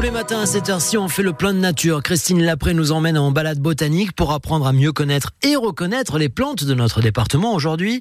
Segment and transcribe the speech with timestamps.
[0.00, 2.02] Tous les matins à cette heure-ci, on fait le plein de nature.
[2.02, 6.30] Christine Lapré nous emmène en balade botanique pour apprendre à mieux connaître et reconnaître les
[6.30, 7.52] plantes de notre département.
[7.52, 8.00] Aujourd'hui,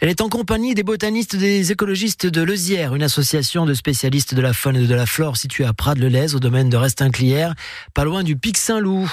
[0.00, 4.40] elle est en compagnie des botanistes des écologistes de Lezière, une association de spécialistes de
[4.40, 7.54] la faune et de la flore située à Prades-le-Lez, au domaine de Restinclière,
[7.92, 9.12] pas loin du Pic Saint-Loup.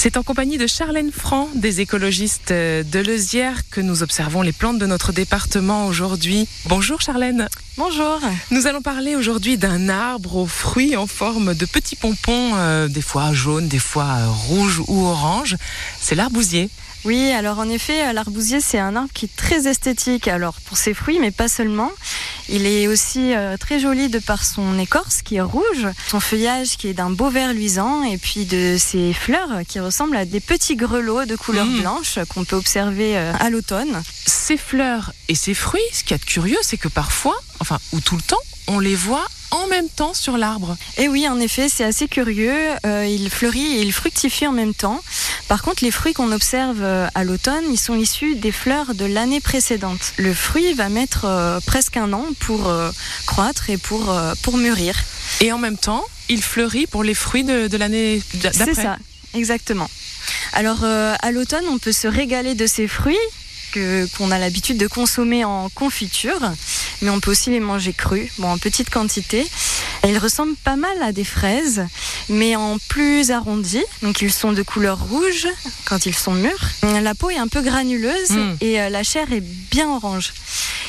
[0.00, 4.78] C'est en compagnie de Charlène Franc, des écologistes de Lezière, que nous observons les plantes
[4.78, 6.46] de notre département aujourd'hui.
[6.66, 7.48] Bonjour Charlène.
[7.76, 8.20] Bonjour.
[8.52, 13.02] Nous allons parler aujourd'hui d'un arbre aux fruits en forme de petits pompons, euh, des
[13.02, 15.56] fois jaunes, des fois euh, rouges ou oranges.
[16.00, 16.70] C'est l'arbousier.
[17.04, 20.28] Oui, alors en effet, l'arbousier, c'est un arbre qui est très esthétique.
[20.28, 21.90] Alors pour ses fruits, mais pas seulement.
[22.48, 26.76] Il est aussi euh, très joli de par son écorce qui est rouge, son feuillage
[26.78, 30.40] qui est d'un beau vert luisant, et puis de ses fleurs qui ressemblent à des
[30.40, 31.80] petits grelots de couleur Mmh.
[31.80, 34.02] blanche qu'on peut observer euh, à l'automne.
[34.26, 37.78] Ces fleurs et ces fruits, ce qu'il y a de curieux, c'est que parfois, enfin,
[37.92, 38.36] ou tout le temps,
[38.68, 40.76] on les voit en même temps sur l'arbre.
[40.96, 42.54] Et oui, en effet, c'est assez curieux.
[42.86, 45.00] Euh, il fleurit et il fructifie en même temps.
[45.48, 49.06] Par contre, les fruits qu'on observe euh, à l'automne, ils sont issus des fleurs de
[49.06, 50.12] l'année précédente.
[50.18, 52.90] Le fruit va mettre euh, presque un an pour euh,
[53.26, 54.94] croître et pour, pour mûrir.
[55.40, 58.66] Et en même temps, il fleurit pour les fruits de, de l'année d'après.
[58.66, 58.98] C'est ça,
[59.34, 59.88] exactement.
[60.52, 63.16] Alors, à l'automne, on peut se régaler de ces fruits
[63.72, 66.40] que qu'on a l'habitude de consommer en confiture,
[67.02, 69.46] mais on peut aussi les manger crus, bon, en petite quantité.
[70.06, 71.84] Ils ressemblent pas mal à des fraises,
[72.28, 73.84] mais en plus arrondis.
[74.02, 75.48] Donc, ils sont de couleur rouge
[75.86, 76.68] quand ils sont mûrs.
[77.02, 78.56] La peau est un peu granuleuse Mm.
[78.60, 80.32] et euh, la chair est bien orange.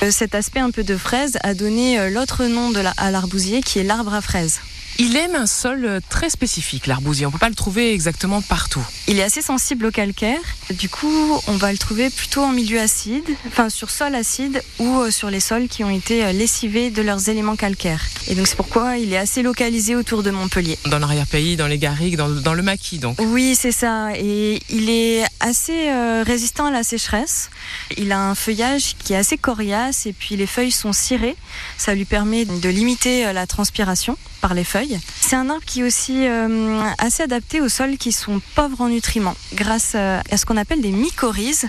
[0.04, 3.12] Euh, Cet aspect un peu de fraise a donné euh, l'autre nom de la, à
[3.12, 4.60] l'arbousier qui est l'arbre à fraises.
[5.02, 7.26] Il aime un sol euh, très spécifique, l'arbousier.
[7.26, 8.86] On peut pas le trouver exactement partout.
[9.08, 10.42] Il est assez sensible au calcaire.
[10.72, 15.00] Du coup, on va le trouver plutôt en milieu acide, enfin sur sol acide ou
[15.00, 18.04] euh, sur les sols qui ont été euh, lessivés de leurs éléments calcaires.
[18.28, 20.78] Et donc c'est pourquoi il est assez localisé autour de Montpellier.
[20.88, 23.16] Dans l'arrière-pays, dans les garrigues, dans, dans le maquis, donc.
[23.20, 24.10] Oui, c'est ça.
[24.18, 27.50] Et il est assez euh, résistant à la sécheresse.
[27.96, 31.38] Il a un feuillage qui est assez coriace et puis les feuilles sont cirées.
[31.78, 34.89] Ça lui permet de limiter la transpiration par les feuilles.
[35.22, 38.90] C'est un arbre qui est aussi euh, assez adapté aux sols qui sont pauvres en
[38.90, 41.68] nutriments grâce euh, à ce qu'on appelle des mycorhizes.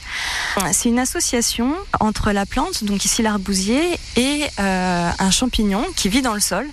[0.73, 3.83] C'est une association entre la plante, donc ici l'arbousier,
[4.17, 6.67] et euh, un champignon qui vit dans le sol.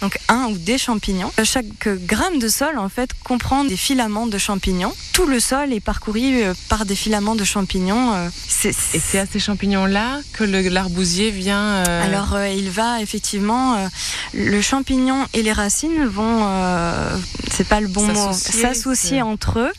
[0.00, 1.30] Donc un ou des champignons.
[1.44, 1.66] Chaque
[2.06, 4.92] gramme de sol en fait comprend des filaments de champignons.
[5.12, 8.12] Tout le sol est parcouru euh, par des filaments de champignons.
[8.14, 8.28] euh,
[8.64, 11.84] Et c'est à ces champignons-là que le- l'arbousier vient.
[11.86, 13.88] euh, Alors euh, il va effectivement, euh,
[14.34, 17.16] le champignon et les racines vont, euh,
[17.50, 19.72] c'est pas le bon mot, S'associer, entre eux.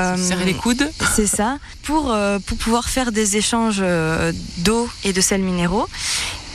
[0.00, 0.90] Euh, serrer les coudes.
[1.14, 5.86] C'est ça, pour, euh, pour pouvoir faire des échanges euh, d'eau et de sels minéraux.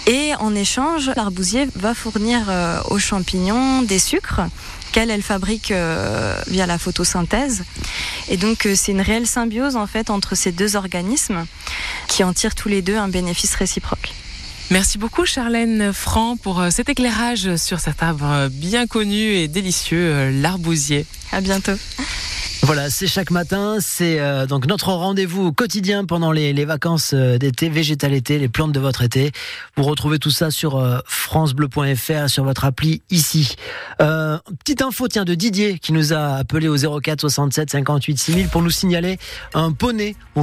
[0.07, 4.41] Et en échange, l'arbousier va fournir euh, aux champignons des sucres
[4.91, 7.63] qu'elle, elle fabrique euh, via la photosynthèse.
[8.29, 11.45] Et donc, euh, c'est une réelle symbiose en fait entre ces deux organismes
[12.07, 14.13] qui en tirent tous les deux un bénéfice réciproque.
[14.71, 21.07] Merci beaucoup Charlène Franc pour cet éclairage sur cet arbre bien connu et délicieux, l'arbousier.
[21.31, 21.73] À bientôt.
[22.69, 27.39] Voilà, c'est chaque matin, c'est euh, donc notre rendez-vous quotidien pendant les, les vacances euh,
[27.39, 29.31] d'été, végétal été, les plantes de votre été.
[29.75, 33.55] Vous retrouvez tout ça sur euh, francebleu.fr, sur votre appli ici.
[34.03, 38.49] Euh, petite info tiens de Didier qui nous a appelé au 04 67 58 6000
[38.49, 39.17] pour nous signaler
[39.55, 40.15] un poney.